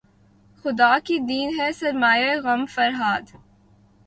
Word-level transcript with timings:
خدا 0.61 0.91
کی 1.05 1.17
دین 1.29 1.47
ہے 1.59 1.69
سرمایۂ 1.79 2.33
غم 2.43 2.61
فرہاد 2.73 3.25